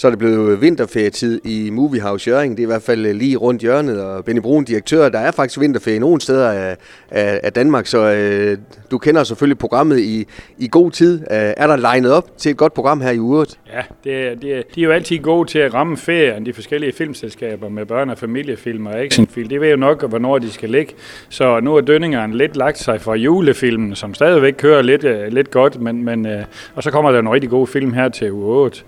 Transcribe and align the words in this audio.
Så 0.00 0.06
er 0.06 0.10
det 0.10 0.18
blevet 0.18 0.60
vinterferietid 0.60 1.40
i 1.44 1.70
Movie 1.70 2.00
House 2.00 2.30
Jøring. 2.30 2.56
Det 2.56 2.62
er 2.62 2.66
i 2.66 2.72
hvert 2.72 2.82
fald 2.82 3.14
lige 3.14 3.36
rundt 3.36 3.62
hjørnet, 3.62 4.02
og 4.02 4.24
Benny 4.24 4.40
Brun, 4.40 4.64
direktør. 4.64 5.08
Der 5.08 5.18
er 5.18 5.30
faktisk 5.30 5.60
vinterferie 5.60 5.98
nogle 5.98 6.20
steder 6.20 6.50
af, 6.50 6.76
af, 7.10 7.40
af 7.42 7.52
Danmark, 7.52 7.86
så 7.86 7.98
øh, 7.98 8.58
du 8.90 8.98
kender 8.98 9.24
selvfølgelig 9.24 9.58
programmet 9.58 9.98
i, 9.98 10.26
i 10.58 10.68
god 10.68 10.90
tid. 10.90 11.20
Øh, 11.20 11.26
er 11.30 11.66
der 11.66 11.76
legnet 11.76 12.12
op 12.12 12.38
til 12.38 12.50
et 12.50 12.56
godt 12.56 12.74
program 12.74 13.00
her 13.00 13.10
i 13.10 13.18
uret? 13.18 13.58
Ja, 13.72 13.82
det, 14.04 14.42
det, 14.42 14.64
de 14.74 14.80
er 14.80 14.84
jo 14.84 14.90
altid 14.90 15.18
gode 15.18 15.48
til 15.48 15.58
at 15.58 15.74
ramme 15.74 15.96
ferien, 15.96 16.46
de 16.46 16.52
forskellige 16.52 16.92
filmselskaber 16.92 17.68
med 17.68 17.90
børne- 17.90 18.10
og 18.10 18.18
familiefilm 18.18 18.86
og 18.86 19.00
actionfilm. 19.00 19.48
De 19.48 19.60
ved 19.60 19.70
jo 19.70 19.76
nok, 19.76 20.08
hvornår 20.08 20.38
de 20.38 20.50
skal 20.50 20.70
ligge. 20.70 20.94
Så 21.28 21.60
nu 21.60 21.76
er 21.76 21.80
dønningerne 21.80 22.36
lidt 22.36 22.56
lagt 22.56 22.78
sig 22.78 23.00
fra 23.00 23.14
julefilmen, 23.14 23.94
som 23.94 24.14
stadigvæk 24.14 24.54
kører 24.58 24.82
lidt, 24.82 25.04
øh, 25.04 25.32
lidt 25.32 25.50
godt, 25.50 25.80
men, 25.80 26.04
men, 26.04 26.26
øh, 26.26 26.44
og 26.74 26.82
så 26.82 26.90
kommer 26.90 27.12
der 27.12 27.18
en 27.18 27.30
rigtig 27.30 27.50
god 27.50 27.66
film 27.66 27.92
her 27.92 28.08
til 28.08 28.32
uge 28.32 28.46
8. 28.46 28.82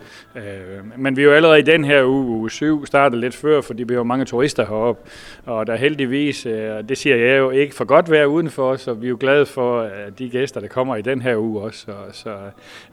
Men 1.03 1.17
vi 1.17 1.23
er 1.23 1.27
jo 1.27 1.33
allerede 1.33 1.59
i 1.59 1.63
den 1.63 1.85
her 1.85 2.05
uge, 2.05 2.27
uge 2.27 2.51
7, 2.51 2.87
startet 2.87 3.21
lidt 3.21 3.35
før, 3.35 3.61
fordi 3.61 3.83
vi 3.83 3.95
har 3.95 4.03
mange 4.03 4.25
turister 4.25 4.67
heroppe. 4.67 5.11
Og 5.47 5.67
der 5.67 5.73
er 5.73 5.77
heldigvis, 5.77 6.47
øh, 6.47 6.89
det 6.89 6.99
siger 6.99 7.17
jeg 7.17 7.39
jo, 7.39 7.51
ikke 7.51 7.75
for 7.75 7.85
godt 7.85 8.11
vejr 8.11 8.25
udenfor 8.25 8.77
så 8.77 8.93
vi 8.95 9.07
er 9.07 9.11
jo 9.11 9.17
glade 9.21 9.47
for 9.47 9.83
øh, 9.83 9.91
de 10.19 10.29
gæster, 10.29 10.61
der 10.61 10.69
kommer 10.69 10.97
i 10.97 11.03
den 11.03 11.23
her 11.23 11.37
uge 11.37 11.61
også. 11.61 11.79
Så, 11.79 11.93
så 12.23 12.31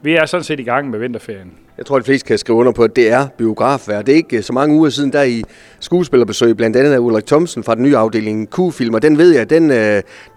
vi 0.02 0.14
er 0.14 0.26
sådan 0.26 0.44
set 0.44 0.60
i 0.60 0.62
gang 0.62 0.90
med 0.90 0.98
vinterferien. 0.98 1.52
Jeg 1.78 1.86
tror, 1.86 1.96
at 1.96 2.00
de 2.00 2.04
fleste 2.04 2.26
kan 2.26 2.38
skrive 2.38 2.58
under 2.58 2.72
på, 2.72 2.84
at 2.84 2.96
det 2.96 3.12
er 3.12 3.26
biografvær. 3.38 4.02
Det 4.02 4.12
er 4.12 4.16
ikke 4.16 4.42
så 4.42 4.52
mange 4.52 4.76
uger 4.76 4.90
siden, 4.90 5.12
der 5.12 5.22
i 5.22 5.42
skuespillerbesøg, 5.80 6.56
blandt 6.56 6.76
andet 6.76 6.92
af 6.92 6.98
Ulrik 6.98 7.26
Thomsen 7.26 7.64
fra 7.64 7.74
den 7.74 7.82
nye 7.82 7.96
afdeling 7.96 8.48
Q-film, 8.50 8.94
og 8.94 9.02
den 9.02 9.18
ved 9.18 9.30
jeg, 9.34 9.50
den, 9.50 9.70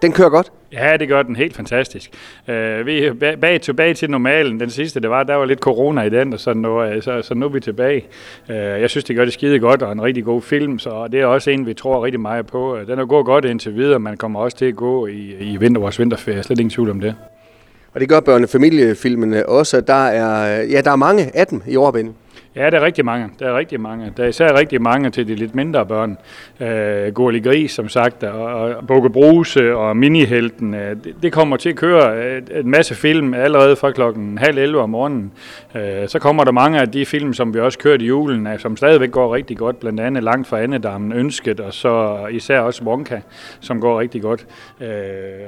den 0.02 0.12
kører 0.12 0.28
godt. 0.28 0.52
Ja, 0.74 0.96
det 0.96 1.08
gør 1.08 1.22
den 1.22 1.36
helt 1.36 1.56
fantastisk. 1.56 2.10
Uh, 2.48 2.86
vi 2.86 3.04
er 3.04 3.36
bag, 3.40 3.60
tilbage 3.60 3.94
til 3.94 4.10
normalen. 4.10 4.60
Den 4.60 4.70
sidste, 4.70 5.00
det 5.00 5.10
var, 5.10 5.22
der 5.22 5.34
var 5.34 5.44
lidt 5.44 5.58
corona 5.58 6.02
i 6.02 6.10
den, 6.10 6.32
og 6.32 6.40
sådan 6.40 6.62
noget, 6.62 6.96
øh, 6.96 7.02
så, 7.02 7.22
så 7.22 7.34
nu 7.34 7.46
er 7.46 7.50
vi 7.50 7.60
tilbage. 7.60 8.04
Uh, 8.48 8.54
jeg 8.54 8.90
synes, 8.90 9.04
det 9.04 9.16
gør 9.16 9.24
det 9.24 9.32
skide 9.32 9.58
godt, 9.58 9.82
og 9.82 9.92
en 9.92 10.02
rigtig 10.02 10.24
god 10.24 10.42
film, 10.42 10.78
så 10.78 11.08
det 11.12 11.20
er 11.20 11.26
også 11.26 11.50
en, 11.50 11.66
vi 11.66 11.74
tror 11.74 12.04
rigtig 12.04 12.20
meget 12.20 12.46
på. 12.46 12.78
Den 12.86 12.98
er 12.98 13.06
gået 13.06 13.26
godt 13.26 13.44
indtil 13.44 13.74
videre, 13.74 13.98
man 13.98 14.16
kommer 14.16 14.40
også 14.40 14.56
til 14.56 14.66
at 14.66 14.76
gå 14.76 15.06
i, 15.06 15.34
i 15.40 15.56
vinter, 15.56 15.80
vores 15.80 15.98
vinterferie. 15.98 16.42
Slet 16.42 16.60
ingen 16.60 16.70
tvivl 16.70 16.90
om 16.90 17.00
det. 17.00 17.14
Og 17.94 18.00
det 18.00 18.08
gør 18.08 18.20
børnefamiliefilmene 18.20 19.48
også. 19.48 19.80
Der 19.80 20.06
er, 20.06 20.62
ja, 20.62 20.80
der 20.80 20.90
er 20.90 20.96
mange 20.96 21.30
af 21.36 21.46
dem 21.46 21.62
i 21.68 21.76
overbinde. 21.76 22.12
Ja, 22.56 22.70
der 22.70 22.80
er 22.80 22.84
rigtig 22.84 23.04
mange. 23.04 23.30
Der 23.38 23.48
er 23.48 23.58
rigtig 23.58 23.80
mange. 23.80 24.12
Der 24.16 24.24
er 24.24 24.28
især 24.28 24.58
rigtig 24.58 24.82
mange 24.82 25.10
til 25.10 25.28
de 25.28 25.34
lidt 25.34 25.54
mindre 25.54 25.86
børn. 25.86 26.18
Øh, 26.60 27.12
Gurli 27.12 27.40
Gris, 27.40 27.70
som 27.72 27.88
sagt, 27.88 28.22
og, 28.22 28.44
og 28.44 28.86
Bukke 28.86 29.10
Bruse 29.10 29.76
og 29.76 29.96
Minihelten. 29.96 30.74
Øh, 30.74 30.96
det, 31.04 31.14
det 31.22 31.32
kommer 31.32 31.56
til 31.56 31.68
at 31.68 31.76
køre 31.76 32.36
et, 32.36 32.50
et 32.54 32.66
masse 32.66 32.94
film 32.94 33.34
allerede 33.34 33.76
fra 33.76 33.90
klokken 33.90 34.38
halv 34.38 34.58
11 34.58 34.82
om 34.82 34.90
morgenen. 34.90 35.32
Øh, 35.74 36.08
så 36.08 36.18
kommer 36.18 36.44
der 36.44 36.52
mange 36.52 36.80
af 36.80 36.90
de 36.90 37.06
film, 37.06 37.32
som 37.32 37.54
vi 37.54 37.60
også 37.60 37.78
kørte 37.78 38.04
i 38.04 38.08
julen, 38.08 38.46
af, 38.46 38.60
som 38.60 38.76
stadigvæk 38.76 39.10
går 39.10 39.34
rigtig 39.34 39.56
godt. 39.56 39.80
Blandt 39.80 40.00
andet 40.00 40.24
Langt 40.24 40.48
fra 40.48 40.60
Andedammen, 40.60 41.12
Ønsket, 41.12 41.60
og 41.60 41.74
så 41.74 42.26
især 42.30 42.60
også 42.60 42.84
Wonka, 42.84 43.20
som 43.60 43.80
går 43.80 44.00
rigtig 44.00 44.22
godt. 44.22 44.46
Øh, 44.80 44.88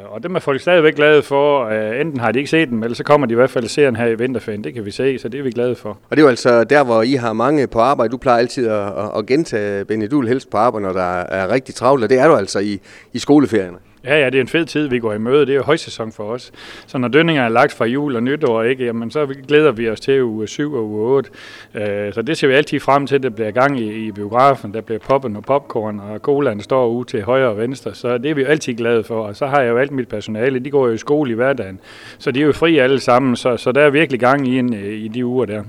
og 0.05 0.23
dem 0.23 0.35
er 0.35 0.41
folk 0.41 0.61
stadigvæk 0.61 0.95
glade 0.95 1.23
for. 1.23 1.65
Øh, 1.65 2.01
enten 2.01 2.21
har 2.21 2.33
de 2.33 2.39
ikke 2.39 2.51
set 2.51 2.69
dem, 2.69 2.83
eller 2.83 2.95
så 2.95 3.05
kommer 3.05 3.27
de 3.27 3.33
i 3.33 3.37
hvert 3.37 3.51
fald 3.51 3.69
se 3.69 3.83
den 3.83 3.97
her 3.97 4.07
i 4.07 4.19
vinterferien. 4.19 4.65
Det 4.65 4.75
kan 4.75 4.85
vi 4.85 4.91
se, 4.91 5.19
så 5.19 5.29
det 5.29 5.39
er 5.39 5.43
vi 5.43 5.51
glade 5.51 5.75
for. 5.75 5.89
Og 5.89 6.11
det 6.11 6.19
er 6.19 6.23
jo 6.23 6.29
altså 6.29 6.65
der, 6.65 6.85
hvor 6.85 6.96
i 7.03 7.13
har 7.13 7.33
mange 7.33 7.67
på 7.67 7.81
arbejde. 7.81 8.13
Du 8.13 8.17
plejer 8.17 8.39
altid 8.39 8.69
at, 8.69 8.93
at, 9.19 9.27
gentage 9.27 9.85
Benny, 9.85 10.07
du 10.11 10.23
helst 10.23 10.51
på 10.51 10.57
arbejde, 10.57 10.87
når 10.87 10.93
der 10.93 11.21
er 11.21 11.51
rigtig 11.51 11.75
travlt, 11.75 12.05
og 12.05 12.11
det 12.11 12.19
er 12.19 12.29
du 12.29 12.35
altså 12.35 12.59
i, 12.59 12.81
i 13.13 13.19
skoleferierne. 13.19 13.79
Ja, 14.07 14.21
ja, 14.21 14.27
det 14.27 14.35
er 14.35 14.41
en 14.41 14.49
fed 14.49 14.65
tid, 14.65 14.89
vi 14.89 14.99
går 14.99 15.13
i 15.13 15.19
møde. 15.19 15.47
Det 15.47 15.53
er 15.53 15.57
jo 15.57 15.63
højsæson 15.63 16.13
for 16.13 16.25
os. 16.25 16.53
Så 16.87 16.99
når 16.99 17.09
dønninger 17.09 17.43
er 17.43 17.49
lagt 17.49 17.73
fra 17.73 17.85
jul 17.85 18.17
og 18.17 18.23
nytår, 18.23 18.63
ikke, 18.63 18.85
jamen, 18.85 19.11
så 19.11 19.27
glæder 19.49 19.73
vi 19.73 19.89
os 19.89 20.01
til 20.01 20.23
uge 20.23 20.49
7 20.49 20.75
og 20.75 20.85
uge 20.85 21.01
8. 21.01 21.31
Øh, 21.75 22.13
så 22.13 22.23
det 22.23 22.37
ser 22.37 22.49
vi 22.49 22.55
altid 22.55 22.81
frem 22.81 23.07
til, 23.07 23.15
at 23.15 23.23
der 23.23 23.31
bliver 23.31 23.51
gang 23.51 23.81
i, 23.81 24.07
i 24.07 24.13
biografen. 24.13 24.75
Der 24.75 24.81
bliver 24.81 24.99
poppen 24.99 25.37
og 25.37 25.43
popcorn, 25.43 26.01
og 26.01 26.19
colaen 26.19 26.61
står 26.61 26.89
ude 26.89 27.09
til 27.09 27.23
højre 27.23 27.49
og 27.49 27.59
venstre. 27.59 27.95
Så 27.95 28.19
det 28.19 28.31
er 28.31 28.35
vi 28.35 28.41
jo 28.41 28.47
altid 28.47 28.75
glade 28.75 29.05
for. 29.05 29.27
Og 29.27 29.37
så 29.37 29.47
har 29.47 29.61
jeg 29.61 29.71
jo 29.71 29.79
alt 29.79 29.93
mit 29.93 30.09
personale. 30.09 30.59
De 30.59 30.71
går 30.71 30.87
jo 30.87 30.93
i 30.93 30.99
skole 30.99 31.31
i 31.31 31.35
hverdagen. 31.35 31.81
Så 32.19 32.31
de 32.31 32.41
er 32.41 32.47
jo 32.47 32.53
fri 32.53 32.79
alle 32.79 33.01
sammen. 33.01 33.37
Så, 33.37 33.57
så 33.57 33.73
der 33.73 33.81
er 33.81 33.91
virkelig 33.91 34.21
gang 34.21 34.49
i, 34.49 34.59
en, 34.59 34.75
øh, 34.75 34.93
i 34.93 35.09
de 35.09 35.27
uger 35.27 35.47
der. 35.47 35.63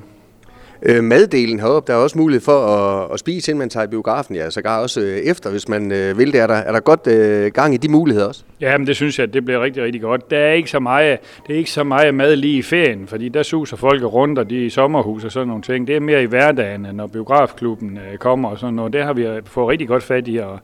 Øh, 0.84 1.04
maddelen 1.04 1.60
heroppe, 1.60 1.92
der 1.92 1.98
er 1.98 2.04
også 2.04 2.18
mulighed 2.18 2.42
for 2.42 2.60
at, 2.66 3.14
at 3.14 3.20
spise, 3.20 3.52
inden 3.52 3.60
man 3.60 3.70
tager 3.70 3.84
i 3.84 3.88
biografen, 3.88 4.36
ja, 4.36 4.50
sågar 4.50 4.82
også 4.82 5.02
øh, 5.02 5.18
efter, 5.18 5.50
hvis 5.50 5.68
man 5.68 5.92
øh, 5.92 6.18
vil 6.18 6.34
det. 6.34 6.42
Er 6.42 6.48
der, 6.48 6.54
er 6.54 6.72
der 6.72 6.80
godt 6.80 7.08
øh, 7.08 7.52
gang 7.52 7.74
i 7.74 7.78
de 7.78 7.90
muligheder 7.90 8.28
også? 8.28 8.44
Ja, 8.62 8.78
men 8.78 8.88
det 8.88 8.96
synes 8.96 9.20
jeg, 9.20 9.34
det 9.34 9.46
bliver 9.46 9.64
rigtig, 9.64 9.84
rigtig 9.84 10.02
godt. 10.02 10.32
Der 10.32 10.38
er 10.38 10.54
ikke 10.54 10.70
så 10.70 10.80
meget, 10.80 11.20
det 11.48 11.54
er 11.54 11.58
ikke 11.58 11.72
så 11.72 11.84
meget 11.84 12.14
mad 12.14 12.36
lige 12.36 12.58
i 12.58 12.62
ferien, 12.62 13.08
fordi 13.08 13.30
der 13.30 13.44
suser 13.44 13.78
folk 13.78 14.04
rundt, 14.04 14.40
og 14.40 14.50
de 14.50 14.62
er 14.62 14.66
i 14.66 14.70
sommerhus 14.70 15.24
og 15.24 15.32
sådan 15.32 15.48
nogle 15.48 15.64
ting. 15.64 15.88
Det 15.88 15.96
er 15.96 16.00
mere 16.00 16.24
i 16.24 16.26
hverdagen, 16.26 16.88
når 16.94 17.08
biografklubben 17.08 17.98
øh, 17.98 18.18
kommer 18.18 18.50
og 18.50 18.60
sådan 18.60 18.74
noget. 18.74 18.94
Det 18.94 19.04
har 19.04 19.14
vi 19.14 19.28
fået 19.46 19.70
rigtig 19.70 19.88
godt 19.88 20.04
fat 20.04 20.28
i, 20.28 20.38
og, 20.38 20.60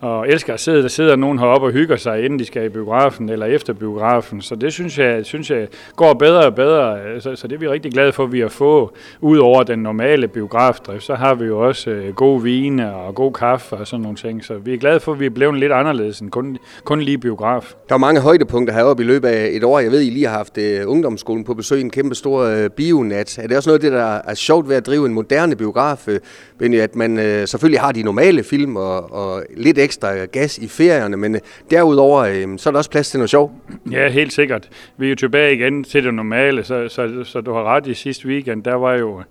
og 0.00 0.28
elsker 0.28 0.54
at 0.54 0.60
sidde, 0.60 0.82
der 0.82 0.88
sidder 0.88 1.16
nogen 1.16 1.38
heroppe 1.38 1.66
og 1.66 1.72
hygger 1.72 1.96
sig, 1.96 2.24
inden 2.24 2.38
de 2.38 2.44
skal 2.44 2.64
i 2.64 2.68
biografen 2.68 3.28
eller 3.28 3.46
efter 3.46 3.72
biografen. 3.72 4.40
Så 4.40 4.54
det 4.54 4.72
synes 4.72 4.98
jeg, 4.98 5.26
synes 5.26 5.50
jeg 5.50 5.68
går 5.96 6.14
bedre 6.14 6.46
og 6.46 6.54
bedre. 6.54 6.98
Så, 7.20 7.36
så 7.36 7.48
det 7.48 7.54
er 7.54 7.58
vi 7.58 7.68
rigtig 7.68 7.92
glade 7.92 8.12
for, 8.12 8.24
at 8.24 8.32
vi 8.32 8.40
har 8.40 8.48
fået. 8.48 8.88
ud 9.20 9.38
over 9.38 9.62
den 9.62 9.78
normale 9.78 10.28
biografdrift, 10.28 11.04
så 11.04 11.14
har 11.14 11.34
vi 11.34 11.44
jo 11.44 11.66
også 11.66 11.90
øh, 11.90 12.14
gode 12.14 12.42
vine 12.42 12.94
og 12.94 13.14
god 13.14 13.32
kaffe 13.32 13.76
og 13.76 13.86
sådan 13.86 14.02
nogle 14.02 14.16
ting. 14.16 14.44
Så 14.44 14.54
vi 14.58 14.74
er 14.74 14.78
glade 14.78 15.00
for, 15.00 15.12
at 15.12 15.20
vi 15.20 15.26
er 15.26 15.30
blevet 15.30 15.58
lidt 15.58 15.72
anderledes 15.72 16.20
end 16.20 16.30
kun, 16.30 16.58
kun 16.84 17.00
lige 17.00 17.18
biograf. 17.18 17.74
Der 17.88 17.94
er 17.94 17.98
mange 17.98 18.20
højdepunkter 18.20 18.74
heroppe 18.74 19.02
i 19.02 19.06
løbet 19.06 19.28
af 19.28 19.48
et 19.52 19.64
år. 19.64 19.78
Jeg 19.78 19.90
ved, 19.90 20.00
I 20.00 20.10
lige 20.10 20.26
har 20.26 20.36
haft 20.36 20.58
øh, 20.58 20.80
ungdomsskolen 20.86 21.44
på 21.44 21.54
besøg, 21.54 21.80
en 21.80 21.90
kæmpe 21.90 22.14
stor 22.14 22.64
uh, 22.64 22.70
bionat. 22.76 23.38
Er 23.38 23.46
det 23.46 23.56
også 23.56 23.70
noget 23.70 23.78
af 23.78 23.90
det, 23.90 23.92
der 23.92 24.20
er 24.24 24.34
sjovt 24.34 24.68
ved 24.68 24.76
at 24.76 24.86
drive 24.86 25.06
en 25.06 25.14
moderne 25.14 25.56
biograf, 25.56 26.08
uh, 26.08 26.14
Benny, 26.58 26.80
at 26.80 26.96
man 26.96 27.16
selvfølgelig 27.46 27.80
har 27.80 27.92
de 27.92 28.02
normale 28.02 28.42
film 28.42 28.76
og, 28.76 29.12
og 29.12 29.42
lidt 29.56 29.78
ekstra 29.88 30.24
gas 30.24 30.58
i 30.58 30.68
ferierne, 30.68 31.16
men 31.16 31.34
øh, 31.34 31.40
derudover 31.70 32.20
øh, 32.20 32.58
så 32.58 32.68
er 32.68 32.70
der 32.70 32.78
også 32.78 32.90
plads 32.90 33.10
til 33.10 33.18
noget 33.18 33.30
sjov? 33.30 33.52
Ja, 33.90 34.08
helt 34.08 34.32
sikkert. 34.32 34.68
Vi 34.96 35.06
er 35.06 35.10
jo 35.10 35.16
tilbage 35.16 35.54
igen 35.54 35.84
til 35.84 36.04
det 36.04 36.14
normale, 36.14 36.64
så, 36.64 36.88
så, 36.88 37.24
så 37.24 37.40
du 37.40 37.52
har 37.52 37.64
ret 37.64 37.86
i 37.86 37.94
sidste 37.94 38.28
weekend, 38.28 38.64
der 38.64 38.74
var 38.74 38.94
jo 38.94 39.22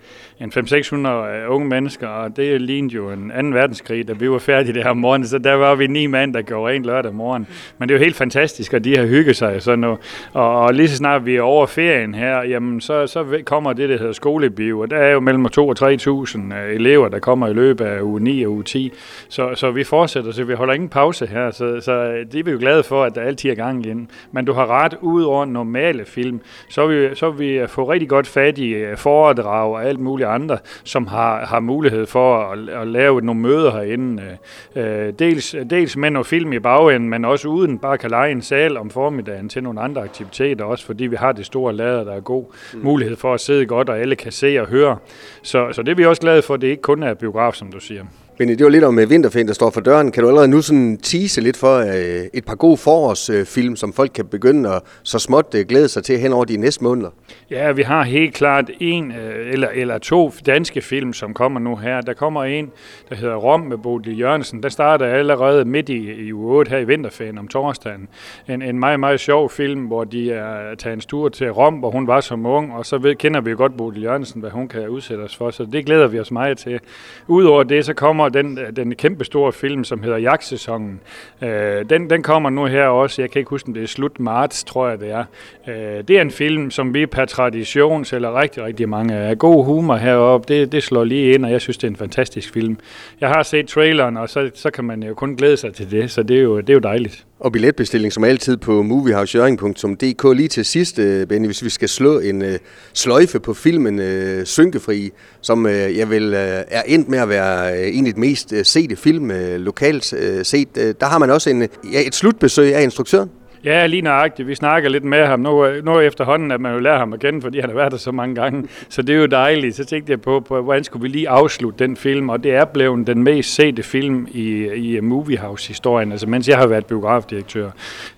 en 0.41 0.51
500-600 0.55 1.07
øh, 1.07 1.51
unge 1.55 1.67
mennesker, 1.67 2.07
og 2.07 2.37
det 2.37 2.61
lignede 2.61 2.95
jo 2.95 3.11
en 3.11 3.31
anden 3.31 3.53
verdenskrig, 3.53 4.07
da 4.07 4.13
vi 4.13 4.29
var 4.29 4.39
færdige 4.39 4.73
det 4.73 4.83
her 4.83 4.93
morgen, 4.93 5.27
så 5.27 5.37
der 5.37 5.53
var 5.53 5.75
vi 5.75 5.87
ni 5.87 6.07
mand, 6.07 6.33
der 6.33 6.41
gjorde 6.41 6.73
rent 6.73 6.85
lørdag 6.85 7.13
morgen. 7.13 7.47
Men 7.77 7.89
det 7.89 7.95
er 7.95 7.99
jo 7.99 8.03
helt 8.03 8.15
fantastisk, 8.15 8.73
og 8.73 8.83
de 8.83 8.97
har 8.97 9.05
hygget 9.05 9.35
sig 9.35 9.55
og 9.55 9.61
sådan 9.61 9.79
noget. 9.79 9.99
Og, 10.33 10.59
og 10.59 10.73
lige 10.73 10.89
så 10.89 10.95
snart 10.95 11.25
vi 11.25 11.35
er 11.35 11.41
over 11.41 11.65
ferien 11.65 12.15
her, 12.15 12.43
jamen 12.43 12.81
så, 12.81 13.07
så 13.07 13.41
kommer 13.45 13.73
det, 13.73 13.89
der 13.89 13.97
hedder 13.97 14.13
skolebio, 14.13 14.79
og 14.79 14.89
der 14.89 14.97
er 14.97 15.11
jo 15.11 15.19
mellem 15.19 15.45
2 15.45 15.67
og 15.67 15.75
3.000 15.81 16.55
elever, 16.55 17.09
der 17.09 17.19
kommer 17.19 17.47
i 17.47 17.53
løbet 17.53 17.85
af 17.85 18.01
uge 18.01 18.19
9 18.19 18.43
og 18.43 18.51
uge 18.51 18.63
10. 18.63 18.91
Så, 19.29 19.55
så 19.55 19.71
vi 19.71 19.83
fortsætter, 19.83 20.31
så 20.31 20.43
vi 20.47 20.53
holder 20.53 20.73
ingen 20.73 20.89
pause 20.89 21.27
her, 21.27 21.51
så, 21.51 21.79
så 21.81 22.25
det 22.31 22.39
er 22.39 22.43
vi 22.43 22.51
jo 22.51 22.57
glade 22.59 22.83
for, 22.83 23.03
at 23.03 23.15
der 23.15 23.21
altid 23.21 23.49
er 23.49 23.55
gang 23.55 23.85
igen. 23.85 24.11
Men 24.31 24.45
du 24.45 24.53
har 24.53 24.67
ret, 24.67 24.97
ud 25.01 25.23
over 25.23 25.45
normale 25.45 26.05
film, 26.05 26.41
så 26.69 26.87
vil 26.87 27.09
vi, 27.09 27.15
så 27.15 27.29
vil 27.29 27.61
vi 27.61 27.67
få 27.67 27.91
rigtig 27.91 28.09
godt 28.09 28.27
fat 28.27 28.57
i 28.57 28.95
foredrag 28.95 29.71
og 29.73 29.85
alt 29.85 29.99
muligt 29.99 30.29
andre, 30.29 30.57
som 30.83 31.07
har, 31.07 31.45
har 31.45 31.59
mulighed 31.59 32.05
for 32.05 32.37
at, 32.37 32.69
at 32.69 32.87
lave 32.87 33.21
nogle 33.21 33.41
møder 33.41 33.71
herinde. 33.71 34.37
Øh, 34.75 35.13
dels, 35.19 35.55
dels 35.69 35.97
med 35.97 36.09
noget 36.11 36.27
film 36.27 36.53
i 36.53 36.59
bagenden, 36.59 37.09
men 37.09 37.25
også 37.25 37.47
uden 37.47 37.79
bare 37.79 37.97
kan 37.97 38.09
lege 38.09 38.31
en 38.31 38.41
sal 38.41 38.77
om 38.77 38.89
formiddagen 38.89 39.49
til 39.49 39.63
nogle 39.63 39.81
andre 39.81 40.01
aktiviteter, 40.01 40.65
også 40.65 40.85
fordi 40.85 41.07
vi 41.07 41.15
har 41.15 41.31
det 41.31 41.45
store 41.45 41.73
lader, 41.73 42.03
der 42.03 42.13
er 42.13 42.19
god 42.19 42.45
mm. 42.73 42.79
mulighed 42.83 43.15
for 43.15 43.33
at 43.33 43.39
sidde 43.39 43.65
godt, 43.65 43.89
og 43.89 43.99
alle 43.99 44.15
kan 44.15 44.31
se 44.31 44.61
og 44.61 44.67
høre. 44.67 44.97
Så, 45.41 45.71
så 45.71 45.83
det 45.83 45.91
er 45.91 45.95
vi 45.95 46.05
også 46.05 46.21
glade 46.21 46.41
for, 46.41 46.53
at 46.53 46.61
det 46.61 46.67
ikke 46.67 46.81
kun 46.81 47.03
er 47.03 47.13
biograf, 47.13 47.53
som 47.53 47.71
du 47.71 47.79
siger. 47.79 48.05
Benny, 48.37 48.53
det 48.53 48.63
var 48.63 48.69
lidt 48.69 48.83
om 48.83 48.99
øh, 48.99 49.09
vinterferien, 49.09 49.47
der 49.47 49.53
står 49.53 49.69
for 49.69 49.81
døren. 49.81 50.11
Kan 50.11 50.23
du 50.23 50.29
allerede 50.29 50.47
nu 50.47 50.61
sådan 50.61 50.97
tease 50.97 51.41
lidt 51.41 51.57
for 51.57 51.77
øh, 51.77 52.25
et 52.33 52.45
par 52.45 52.55
gode 52.55 52.77
forårsfilm, 52.77 53.75
som 53.75 53.93
folk 53.93 54.11
kan 54.15 54.25
begynde 54.25 54.69
at 54.69 54.81
så 55.03 55.19
småt 55.19 55.55
øh, 55.55 55.65
glæde 55.65 55.87
sig 55.87 56.03
til 56.03 56.19
hen 56.19 56.33
over 56.33 56.45
de 56.45 56.57
næste 56.57 56.83
måneder? 56.83 57.09
Ja, 57.51 57.71
vi 57.71 57.81
har 57.81 58.03
helt 58.03 58.33
klart 58.33 58.71
en 58.79 59.11
øh, 59.11 59.53
eller, 59.53 59.67
eller 59.73 59.97
to 59.97 60.31
danske 60.45 60.81
film, 60.81 61.13
som 61.13 61.33
kommer 61.33 61.59
nu 61.59 61.75
her. 61.75 62.01
Der 62.01 62.13
kommer 62.13 62.43
en, 62.43 62.71
der 63.09 63.15
hedder 63.15 63.35
Rom 63.35 63.59
med 63.59 63.77
Bodil 63.77 64.19
Jørgensen. 64.19 64.63
Der 64.63 64.69
starter 64.69 65.05
allerede 65.05 65.65
midt 65.65 65.89
i, 65.89 66.11
i 66.11 66.33
uge 66.33 66.57
8 66.57 66.69
her 66.69 66.77
i 66.77 66.83
vinterferien 66.83 67.37
om 67.37 67.47
torsdagen. 67.47 68.07
En, 68.47 68.61
en 68.61 68.79
meget, 68.79 68.99
meget 68.99 69.19
sjov 69.19 69.49
film, 69.49 69.81
hvor 69.81 70.03
de 70.03 70.31
er 70.31 70.75
taget 70.75 70.93
en 70.93 70.99
tur 70.99 71.29
til 71.29 71.51
Rom, 71.51 71.73
hvor 71.73 71.91
hun 71.91 72.07
var 72.07 72.21
som 72.21 72.45
ung, 72.45 72.73
og 72.73 72.85
så 72.85 72.97
ved, 72.97 73.15
kender 73.15 73.41
vi 73.41 73.51
jo 73.51 73.57
godt 73.57 73.77
Bodil 73.77 74.03
Jørgensen, 74.03 74.41
hvad 74.41 74.51
hun 74.51 74.67
kan 74.67 74.89
udsætte 74.89 75.21
os 75.21 75.35
for, 75.35 75.51
så 75.51 75.65
det 75.65 75.85
glæder 75.85 76.07
vi 76.07 76.19
os 76.19 76.31
meget 76.31 76.57
til. 76.57 76.79
Udover 77.27 77.63
det, 77.63 77.85
så 77.85 77.93
kommer 77.93 78.26
den, 78.29 78.57
øh, 78.57 78.75
den 78.75 78.95
kæmpe 78.95 79.25
store 79.25 79.53
film, 79.53 79.83
som 79.83 80.03
hedder 80.03 80.17
Jagtsæsonen. 80.17 80.99
Øh, 81.41 81.89
den, 81.89 82.09
den 82.09 82.23
kommer 82.23 82.49
nu 82.49 82.65
her 82.65 82.87
også. 82.87 83.21
Jeg 83.21 83.31
kan 83.31 83.39
ikke 83.39 83.49
huske, 83.49 83.67
om 83.67 83.73
det 83.73 83.83
er 83.83 83.87
slut 83.87 84.19
marts, 84.19 84.63
tror 84.63 84.89
jeg 84.89 84.99
det 84.99 85.11
er. 85.11 85.23
Øh, 85.67 86.03
det 86.07 86.09
er 86.09 86.21
en 86.21 86.31
film, 86.31 86.71
som 86.71 86.93
vi 86.93 87.05
per 87.05 87.25
tradition 87.25 88.05
sælger 88.05 88.41
rigtig, 88.41 88.63
rigtig 88.63 88.89
mange 88.89 89.15
af. 89.15 89.37
God 89.37 89.65
humor 89.65 89.95
heroppe, 89.95 90.53
det, 90.53 90.71
det 90.71 90.83
slår 90.83 91.03
lige 91.03 91.33
ind, 91.33 91.45
og 91.45 91.51
jeg 91.51 91.61
synes, 91.61 91.77
det 91.77 91.87
er 91.87 91.91
en 91.91 91.95
fantastisk 91.95 92.53
film. 92.53 92.77
Jeg 93.21 93.29
har 93.29 93.43
set 93.43 93.67
traileren, 93.67 94.17
og 94.17 94.29
så, 94.29 94.51
så 94.53 94.69
kan 94.69 94.83
man 94.83 95.03
jo 95.03 95.13
kun 95.13 95.35
glæde 95.35 95.57
sig 95.57 95.73
til 95.73 95.91
det, 95.91 96.11
så 96.11 96.23
det 96.23 96.37
er 96.37 96.41
jo, 96.41 96.59
det 96.59 96.69
er 96.69 96.73
jo 96.73 96.79
dejligt. 96.79 97.25
Og 97.39 97.51
billetbestilling 97.51 98.13
som 98.13 98.23
altid 98.23 98.57
på 98.57 98.83
moviehousejøring.dk. 98.83 100.37
Lige 100.37 100.47
til 100.47 100.65
sidst, 100.65 100.99
øh, 100.99 101.27
Benny, 101.27 101.45
hvis 101.45 101.63
vi 101.63 101.69
skal 101.69 101.89
slå 101.89 102.19
en 102.19 102.41
øh, 102.41 102.59
sløjfe 102.93 103.39
på 103.39 103.53
filmen 103.53 103.99
øh, 103.99 104.45
Synkefri, 104.45 105.11
som 105.41 105.65
øh, 105.65 105.97
jeg 105.97 106.09
vil 106.09 106.23
øh, 106.23 106.63
er 106.67 106.81
endt 106.85 107.09
med 107.09 107.19
at 107.19 107.29
være 107.29 107.79
øh, 107.79 107.97
en 107.97 108.07
af 108.07 108.13
de 108.13 108.19
mest 108.19 108.53
øh, 108.53 108.65
sete 108.65 108.95
film 108.95 109.31
øh, 109.31 109.59
lokalt 109.59 110.13
øh, 110.13 110.45
set. 110.45 110.67
Øh, 110.77 110.93
der 110.99 111.05
har 111.05 111.17
man 111.17 111.29
også 111.29 111.49
en, 111.49 111.61
øh, 111.61 111.67
ja, 111.93 112.07
et 112.07 112.15
slutbesøg 112.15 112.75
af 112.75 112.83
instruktøren. 112.83 113.29
Ja, 113.63 113.85
lige 113.85 114.01
nøjagtigt. 114.01 114.47
Vi 114.47 114.55
snakker 114.55 114.89
lidt 114.89 115.03
med 115.03 115.25
ham 115.25 115.39
nu, 115.39 115.65
øh, 115.65 115.85
nu 115.85 115.99
efterhånden, 115.99 116.51
at 116.51 116.61
man 116.61 116.73
jo 116.73 116.79
lærer 116.79 116.97
ham 116.97 117.13
at 117.13 117.19
kende, 117.19 117.41
fordi 117.41 117.59
han 117.59 117.69
har 117.69 117.75
været 117.75 117.91
der 117.91 117.97
så 117.97 118.11
mange 118.11 118.35
gange. 118.35 118.67
Så 118.89 119.01
det 119.01 119.15
er 119.15 119.19
jo 119.19 119.25
dejligt. 119.25 119.75
Så 119.75 119.85
tænkte 119.85 120.11
jeg 120.11 120.21
på, 120.21 120.39
på 120.39 120.61
hvordan 120.61 120.83
skulle 120.83 121.03
vi 121.03 121.07
lige 121.07 121.29
afslutte 121.29 121.87
den 121.87 121.97
film, 121.97 122.29
og 122.29 122.43
det 122.43 122.53
er 122.53 122.65
blevet 122.65 123.07
den 123.07 123.23
mest 123.23 123.55
sete 123.55 123.83
film 123.83 124.27
i, 124.31 124.41
i 124.75 124.97
øh, 124.97 125.03
Moviehouse-historien, 125.03 126.11
altså 126.11 126.27
mens 126.27 126.47
jeg 126.49 126.57
har 126.57 126.67
været 126.67 126.85
biografdirektør. 126.85 127.69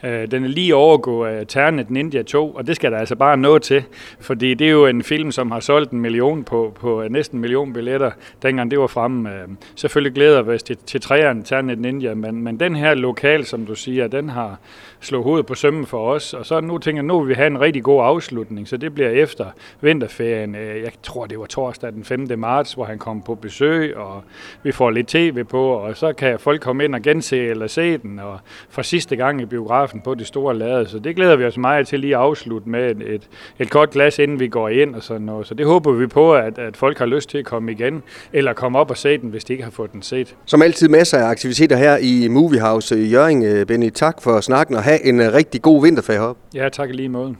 Øh, 0.03 0.31
den 0.31 0.43
er 0.43 0.47
lige 0.47 0.75
overgået 0.75 1.29
af 1.29 1.47
Ternet 1.47 1.89
Ninja 1.89 2.21
2, 2.21 2.49
og 2.49 2.67
det 2.67 2.75
skal 2.75 2.91
der 2.91 2.97
altså 2.97 3.15
bare 3.15 3.37
nå 3.37 3.57
til, 3.57 3.83
fordi 4.19 4.53
det 4.53 4.67
er 4.67 4.71
jo 4.71 4.85
en 4.85 5.03
film, 5.03 5.31
som 5.31 5.51
har 5.51 5.59
solgt 5.59 5.91
en 5.91 5.99
million 5.99 6.43
på, 6.43 6.73
på 6.79 7.01
øh, 7.01 7.11
næsten 7.11 7.37
en 7.37 7.41
million 7.41 7.73
billetter, 7.73 8.11
dengang 8.43 8.71
det 8.71 8.79
var 8.79 8.87
fremme. 8.87 9.29
Øh, 9.29 9.47
selvfølgelig 9.75 10.13
glæder 10.13 10.41
vi 10.41 10.51
os 10.51 10.63
til, 10.63 10.77
til 10.85 11.01
træerne 11.01 11.43
Ternet 11.43 11.79
Ninja, 11.79 12.13
men, 12.13 12.43
men 12.43 12.59
den 12.59 12.75
her 12.75 12.93
lokal, 12.93 13.45
som 13.45 13.65
du 13.65 13.75
siger, 13.75 14.07
den 14.07 14.29
har 14.29 14.59
slået 14.99 15.25
hovedet 15.29 15.45
på 15.45 15.55
sømmen 15.55 15.85
for 15.85 16.11
os. 16.11 16.33
Og 16.33 16.45
så 16.45 16.61
nu 16.61 16.77
tænker 16.77 17.01
jeg, 17.01 17.05
nu 17.05 17.19
vil 17.19 17.29
vi 17.29 17.33
have 17.33 17.47
en 17.47 17.61
rigtig 17.61 17.83
god 17.83 18.03
afslutning, 18.03 18.67
så 18.67 18.77
det 18.77 18.93
bliver 18.93 19.09
efter 19.09 19.45
vinterferien. 19.81 20.55
Øh, 20.55 20.81
jeg 20.81 20.91
tror, 21.03 21.25
det 21.25 21.39
var 21.39 21.45
torsdag 21.45 21.91
den 21.91 22.03
5. 22.03 22.27
marts, 22.37 22.73
hvor 22.73 22.85
han 22.85 22.97
kom 22.97 23.21
på 23.21 23.35
besøg, 23.35 23.97
og 23.97 24.23
vi 24.63 24.71
får 24.71 24.89
lidt 24.89 25.07
tv 25.07 25.43
på, 25.43 25.71
og 25.71 25.97
så 25.97 26.13
kan 26.13 26.39
folk 26.39 26.61
komme 26.61 26.85
ind 26.85 26.95
og 26.95 27.01
gense 27.01 27.37
eller 27.37 27.67
se 27.67 27.97
den, 27.97 28.19
og 28.19 28.39
for 28.69 28.81
sidste 28.81 29.15
gang 29.15 29.41
i 29.41 29.45
biografen 29.45 30.01
på 30.01 30.15
det 30.15 30.27
store 30.27 30.57
lade. 30.57 30.87
Så 30.87 30.99
det 30.99 31.15
glæder 31.15 31.35
vi 31.35 31.45
os 31.45 31.57
meget 31.57 31.87
til 31.87 31.99
lige 31.99 32.15
at 32.15 32.21
afslutte 32.21 32.69
med 32.69 32.91
et, 32.91 33.13
et, 33.13 33.29
et 33.59 33.69
godt 33.69 33.89
glas, 33.89 34.19
inden 34.19 34.39
vi 34.39 34.47
går 34.47 34.69
ind 34.69 34.95
og 34.95 35.03
sådan 35.03 35.21
noget. 35.21 35.47
Så 35.47 35.53
det 35.53 35.65
håber 35.65 35.91
vi 35.91 36.07
på, 36.07 36.33
at, 36.33 36.57
at 36.57 36.77
folk 36.77 36.97
har 36.97 37.05
lyst 37.05 37.29
til 37.29 37.37
at 37.37 37.45
komme 37.45 37.71
igen, 37.71 38.03
eller 38.33 38.53
komme 38.53 38.79
op 38.79 38.89
og 38.89 38.97
se 38.97 39.17
den, 39.17 39.29
hvis 39.29 39.43
de 39.43 39.53
ikke 39.53 39.63
har 39.63 39.71
fået 39.71 39.91
den 39.91 40.01
set. 40.01 40.35
Som 40.45 40.61
altid 40.61 40.87
masser 40.87 41.17
af 41.17 41.23
aktiviteter 41.23 41.75
her 41.75 41.97
i 41.97 42.27
Moviehouse 42.27 43.03
i 43.03 43.09
Jørgen. 43.09 43.45
Øh, 43.45 43.65
Benny, 43.65 43.89
tak 43.89 44.21
for 44.21 44.41
snakken, 44.41 44.75
og 44.75 44.83
have 44.83 45.05
en 45.05 45.18
rigtig 45.27 45.61
god 45.61 45.81
vinterferie 45.81 46.19
op. 46.21 46.37
Ja, 46.53 46.69
tak 46.69 46.89
lige 46.93 47.09
måde. 47.09 47.35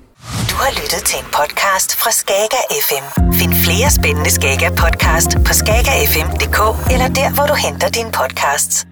Du 0.49 0.55
har 0.63 0.71
lyttet 0.81 1.01
til 1.09 1.17
en 1.23 1.29
podcast 1.39 1.89
fra 2.01 2.11
Skager 2.11 2.63
FM. 2.87 3.05
Find 3.39 3.53
flere 3.65 3.89
spændende 3.97 4.31
Skager 4.37 4.71
podcast 4.83 5.29
på 5.47 5.53
skagerfm.dk 5.61 6.59
eller 6.93 7.07
der, 7.19 7.29
hvor 7.35 7.45
du 7.51 7.55
henter 7.65 7.89
dine 7.97 8.11
podcasts. 8.11 8.85